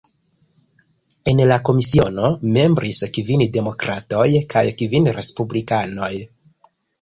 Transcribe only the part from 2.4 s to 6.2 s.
membris kvin Demokratoj kaj kvin Respublikanoj.